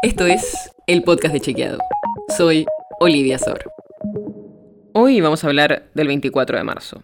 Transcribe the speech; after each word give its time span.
Esto 0.00 0.26
es 0.26 0.70
el 0.86 1.02
podcast 1.02 1.34
de 1.34 1.40
Chequeado. 1.40 1.78
Soy 2.36 2.66
Olivia 3.00 3.36
Sor. 3.36 3.72
Hoy 4.92 5.20
vamos 5.20 5.42
a 5.42 5.48
hablar 5.48 5.90
del 5.92 6.06
24 6.06 6.56
de 6.56 6.62
marzo. 6.62 7.02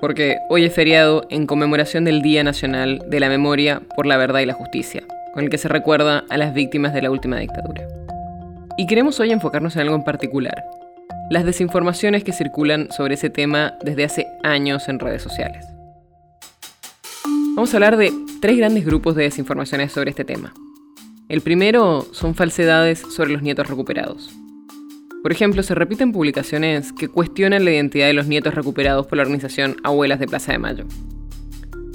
Porque 0.00 0.38
hoy 0.48 0.64
es 0.64 0.74
feriado 0.74 1.24
en 1.30 1.46
conmemoración 1.46 2.04
del 2.04 2.20
Día 2.20 2.42
Nacional 2.42 3.00
de 3.08 3.20
la 3.20 3.28
Memoria 3.28 3.82
por 3.94 4.06
la 4.06 4.16
Verdad 4.16 4.40
y 4.40 4.46
la 4.46 4.54
Justicia, 4.54 5.04
con 5.34 5.44
el 5.44 5.50
que 5.50 5.58
se 5.58 5.68
recuerda 5.68 6.24
a 6.28 6.36
las 6.36 6.52
víctimas 6.52 6.94
de 6.94 7.02
la 7.02 7.12
última 7.12 7.38
dictadura. 7.38 7.86
Y 8.76 8.88
queremos 8.88 9.20
hoy 9.20 9.30
enfocarnos 9.30 9.76
en 9.76 9.82
algo 9.82 9.94
en 9.94 10.02
particular, 10.02 10.64
las 11.30 11.44
desinformaciones 11.44 12.24
que 12.24 12.32
circulan 12.32 12.90
sobre 12.90 13.14
ese 13.14 13.30
tema 13.30 13.78
desde 13.84 14.02
hace 14.02 14.26
años 14.42 14.88
en 14.88 14.98
redes 14.98 15.22
sociales. 15.22 15.64
Vamos 17.54 17.72
a 17.72 17.76
hablar 17.76 17.96
de 17.96 18.12
tres 18.40 18.56
grandes 18.56 18.84
grupos 18.84 19.14
de 19.14 19.22
desinformaciones 19.22 19.92
sobre 19.92 20.10
este 20.10 20.24
tema. 20.24 20.52
El 21.30 21.42
primero 21.42 22.08
son 22.10 22.34
falsedades 22.34 22.98
sobre 22.98 23.30
los 23.30 23.40
nietos 23.40 23.68
recuperados. 23.68 24.30
Por 25.22 25.30
ejemplo, 25.30 25.62
se 25.62 25.76
repiten 25.76 26.10
publicaciones 26.10 26.92
que 26.92 27.06
cuestionan 27.06 27.64
la 27.64 27.70
identidad 27.70 28.08
de 28.08 28.14
los 28.14 28.26
nietos 28.26 28.52
recuperados 28.52 29.06
por 29.06 29.16
la 29.16 29.22
organización 29.22 29.76
Abuelas 29.84 30.18
de 30.18 30.26
Plaza 30.26 30.50
de 30.50 30.58
Mayo. 30.58 30.86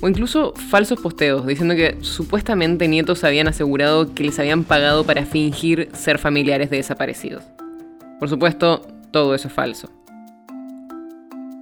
O 0.00 0.08
incluso 0.08 0.52
falsos 0.54 1.00
posteos 1.00 1.46
diciendo 1.46 1.76
que 1.76 1.96
supuestamente 2.00 2.88
nietos 2.88 3.22
habían 3.22 3.46
asegurado 3.46 4.16
que 4.16 4.24
les 4.24 4.36
habían 4.40 4.64
pagado 4.64 5.04
para 5.04 5.24
fingir 5.24 5.90
ser 5.92 6.18
familiares 6.18 6.68
de 6.68 6.78
desaparecidos. 6.78 7.44
Por 8.18 8.28
supuesto, 8.28 8.84
todo 9.12 9.36
eso 9.36 9.46
es 9.46 9.54
falso. 9.54 9.92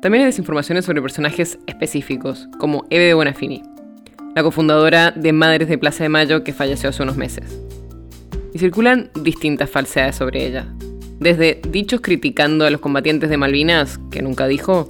También 0.00 0.22
hay 0.22 0.26
desinformaciones 0.26 0.84
sobre 0.84 1.00
personajes 1.00 1.60
específicos, 1.68 2.48
como 2.58 2.86
Eve 2.90 3.04
de 3.04 3.14
Bonafini, 3.14 3.62
la 4.34 4.42
cofundadora 4.42 5.10
de 5.10 5.32
Madres 5.32 5.68
de 5.68 5.78
Plaza 5.78 6.04
de 6.04 6.08
Mayo 6.08 6.44
que 6.44 6.52
falleció 6.52 6.88
hace 6.88 7.02
unos 7.02 7.16
meses. 7.16 7.60
Y 8.54 8.58
circulan 8.58 9.10
distintas 9.14 9.70
falsedades 9.70 10.16
sobre 10.16 10.46
ella, 10.46 10.66
desde 11.18 11.60
dichos 11.68 12.00
criticando 12.00 12.66
a 12.66 12.70
los 12.70 12.80
combatientes 12.80 13.30
de 13.30 13.36
Malvinas, 13.36 13.98
que 14.10 14.22
nunca 14.22 14.46
dijo, 14.46 14.88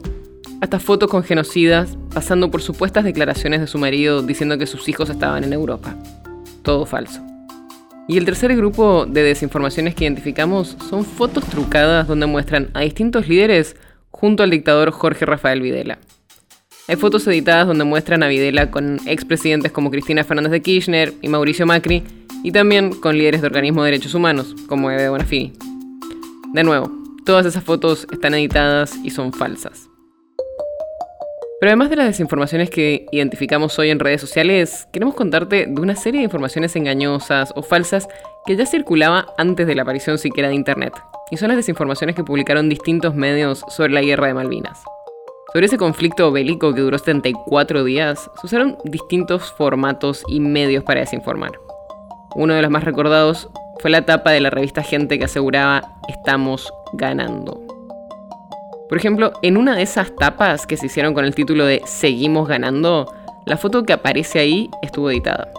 hasta 0.61 0.79
fotos 0.79 1.11
con 1.11 1.25
genocidas, 1.25 1.97
pasando 2.15 2.51
por 2.51 2.63
supuestas 2.63 3.05
declaraciones 3.05 3.61
de 3.61 3.67
su 3.67 3.79
marido 3.79 4.23
diciendo 4.23 4.59
que 4.59 4.67
sus 4.67 4.89
hijos 4.89 5.11
estaban 5.11 5.43
en 5.45 5.53
Europa. 5.53 5.97
Todo 6.63 6.87
falso. 6.87 7.21
Y 8.09 8.19
el 8.19 8.25
tercer 8.25 8.55
grupo 8.57 9.07
de 9.07 9.23
desinformaciones 9.23 9.95
que 9.95 10.05
identificamos 10.05 10.77
son 10.89 11.05
fotos 11.05 11.45
trucadas 11.47 12.07
donde 12.07 12.27
muestran 12.27 12.71
a 12.75 12.81
distintos 12.81 13.29
líderes 13.29 13.77
junto 14.11 14.43
al 14.43 14.51
dictador 14.51 14.91
Jorge 14.91 15.25
Rafael 15.25 15.61
Videla. 15.63 15.99
Hay 16.89 16.97
fotos 16.97 17.27
editadas 17.29 17.69
donde 17.69 17.85
muestran 17.85 18.25
a 18.25 18.29
Videla 18.29 18.73
con 18.73 18.99
expresidentes 19.07 19.71
como 19.71 19.91
Cristina 19.91 20.25
Fernández 20.25 20.51
de 20.51 20.63
Kirchner 20.63 21.15
y 21.23 21.29
Mauricio 21.29 21.65
Macri, 21.65 22.03
y 22.43 22.51
también 22.51 22.91
con 22.91 23.17
líderes 23.17 23.41
de 23.41 23.47
organismos 23.47 23.85
de 23.85 23.93
derechos 23.93 24.15
humanos, 24.15 24.57
como 24.67 24.91
Eve 24.91 25.09
Bonafini. 25.09 25.53
De 26.53 26.65
nuevo, 26.65 26.91
todas 27.25 27.47
esas 27.47 27.63
fotos 27.63 28.09
están 28.11 28.35
editadas 28.35 28.97
y 29.05 29.11
son 29.11 29.33
falsas. 29.33 29.89
Pero 31.61 31.71
además 31.71 31.91
de 31.91 31.97
las 31.97 32.07
desinformaciones 32.07 32.69
que 32.69 33.07
identificamos 33.13 33.79
hoy 33.79 33.91
en 33.91 34.01
redes 34.01 34.21
sociales, 34.21 34.89
queremos 34.93 35.15
contarte 35.15 35.67
de 35.69 35.81
una 35.81 35.95
serie 35.95 36.19
de 36.19 36.25
informaciones 36.25 36.75
engañosas 36.75 37.53
o 37.55 37.63
falsas 37.63 38.09
que 38.45 38.57
ya 38.57 38.67
circulaba 38.67 39.29
antes 39.39 39.69
de 39.69 39.77
la 39.77 39.83
aparición 39.83 40.19
siquiera 40.19 40.49
de 40.49 40.57
Internet. 40.57 40.95
Y 41.31 41.37
son 41.37 41.47
las 41.47 41.57
desinformaciones 41.57 42.17
que 42.17 42.25
publicaron 42.25 42.69
distintos 42.69 43.15
medios 43.15 43.65
sobre 43.69 43.93
la 43.93 44.03
guerra 44.03 44.27
de 44.27 44.35
Malvinas. 44.35 44.83
Sobre 45.53 45.67
ese 45.67 45.77
conflicto 45.77 46.33
bélico 46.33 46.73
que 46.73 46.81
duró 46.81 46.97
74 46.97 47.85
días, 47.85 48.31
se 48.41 48.47
usaron 48.47 48.79
distintos 48.85 49.53
formatos 49.53 50.25
y 50.27 50.41
medios 50.41 50.83
para 50.83 51.01
desinformar. 51.01 51.53
Uno 52.35 52.55
de 52.55 52.63
los 52.63 52.71
más 52.71 52.85
recordados 52.85 53.51
fue 53.79 53.91
la 53.91 54.07
tapa 54.07 54.31
de 54.31 54.41
la 54.41 54.49
revista 54.49 54.83
Gente 54.83 55.19
que 55.19 55.27
aseguraba 55.27 55.83
estamos 56.09 56.73
ganando. 56.95 57.61
Por 58.89 58.97
ejemplo, 58.97 59.33
en 59.43 59.59
una 59.59 59.77
de 59.77 59.83
esas 59.83 60.17
tapas 60.17 60.67
que 60.67 60.79
se 60.79 60.87
hicieron 60.87 61.13
con 61.13 61.27
el 61.27 61.35
título 61.35 61.67
de 61.67 61.83
Seguimos 61.85 62.49
ganando, 62.49 63.13
la 63.45 63.59
foto 63.59 63.83
que 63.83 63.93
aparece 63.93 64.39
ahí 64.39 64.71
estuvo 64.81 65.11
editada. 65.11 65.53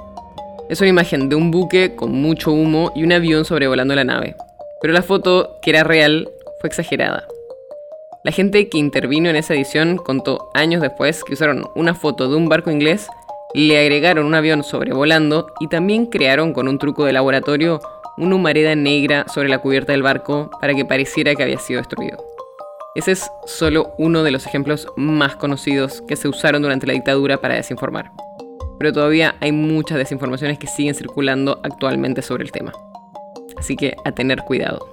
Es 0.70 0.82
una 0.82 0.90
imagen 0.90 1.30
de 1.30 1.36
un 1.36 1.52
buque 1.52 1.96
con 1.96 2.14
mucho 2.14 2.52
humo 2.52 2.92
y 2.96 3.04
un 3.04 3.12
avión 3.12 3.46
sobrevolando 3.46 3.94
la 3.94 4.06
nave. 4.06 4.36
Pero 4.82 4.92
la 4.92 5.04
foto, 5.04 5.58
que 5.62 5.70
era 5.70 5.84
real, 5.84 6.28
fue 6.62 6.68
exagerada. 6.68 7.28
La 8.24 8.32
gente 8.32 8.70
que 8.70 8.78
intervino 8.78 9.30
en 9.30 9.36
esa 9.36 9.54
edición 9.54 9.98
contó 9.98 10.50
años 10.54 10.82
después 10.82 11.26
que 11.26 11.34
usaron 11.34 11.66
una 11.76 11.94
foto 11.94 12.30
de 12.30 12.38
un 12.38 12.48
barco 12.48 12.72
inglés, 12.72 13.08
le 13.54 13.78
agregaron 13.78 14.26
un 14.26 14.34
avión 14.34 14.64
sobrevolando 14.64 15.48
y 15.60 15.68
también 15.68 16.06
crearon 16.06 16.54
con 16.54 16.70
un 16.70 16.80
truco 16.80 17.04
de 17.04 17.12
laboratorio 17.12 17.82
una 18.18 18.36
humareda 18.36 18.76
negra 18.76 19.26
sobre 19.28 19.50
la 19.50 19.58
cubierta 19.58 19.92
del 19.92 20.04
barco 20.04 20.50
para 20.62 20.74
que 20.74 20.86
pareciera 20.86 21.36
que 21.36 21.44
había 21.44 21.60
sido 21.60 21.80
destruido. 21.80 22.18
Ese 22.96 23.12
es 23.12 23.30
solo 23.46 23.94
uno 23.98 24.24
de 24.24 24.32
los 24.32 24.46
ejemplos 24.46 24.88
más 24.96 25.36
conocidos 25.36 26.02
que 26.08 26.16
se 26.16 26.30
usaron 26.30 26.62
durante 26.62 26.88
la 26.88 26.94
dictadura 26.94 27.42
para 27.42 27.56
desinformar. 27.56 28.10
Pero 28.80 28.94
todavía 28.94 29.36
hay 29.42 29.52
muchas 29.52 29.98
desinformaciones 29.98 30.60
que 30.60 30.68
siguen 30.68 30.96
circulando 30.96 31.60
actualmente 31.62 32.22
sobre 32.22 32.46
el 32.46 32.54
tema. 32.54 32.72
Así 33.58 33.76
que 33.76 33.98
a 34.06 34.14
tener 34.14 34.44
cuidado. 34.44 34.93